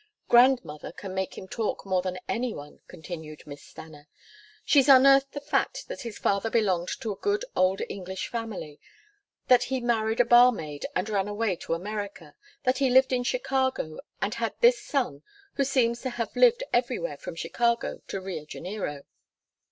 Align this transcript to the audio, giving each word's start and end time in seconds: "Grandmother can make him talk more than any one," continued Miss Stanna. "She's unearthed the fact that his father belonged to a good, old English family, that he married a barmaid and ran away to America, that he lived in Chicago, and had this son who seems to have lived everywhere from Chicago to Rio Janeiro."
"Grandmother 0.27 0.91
can 0.91 1.13
make 1.13 1.37
him 1.37 1.47
talk 1.47 1.85
more 1.85 2.01
than 2.01 2.17
any 2.27 2.55
one," 2.55 2.79
continued 2.87 3.43
Miss 3.45 3.61
Stanna. 3.61 4.07
"She's 4.65 4.89
unearthed 4.89 5.33
the 5.33 5.39
fact 5.39 5.87
that 5.89 6.01
his 6.01 6.17
father 6.17 6.49
belonged 6.49 6.87
to 7.01 7.11
a 7.11 7.15
good, 7.15 7.45
old 7.55 7.83
English 7.87 8.27
family, 8.27 8.79
that 9.47 9.65
he 9.65 9.79
married 9.79 10.19
a 10.19 10.25
barmaid 10.25 10.87
and 10.95 11.07
ran 11.07 11.27
away 11.27 11.55
to 11.57 11.75
America, 11.75 12.33
that 12.63 12.79
he 12.79 12.89
lived 12.89 13.13
in 13.13 13.23
Chicago, 13.23 13.99
and 14.23 14.33
had 14.33 14.55
this 14.59 14.81
son 14.81 15.21
who 15.53 15.63
seems 15.63 16.01
to 16.01 16.09
have 16.09 16.35
lived 16.35 16.63
everywhere 16.73 17.17
from 17.17 17.35
Chicago 17.35 18.01
to 18.07 18.19
Rio 18.19 18.43
Janeiro." 18.45 19.03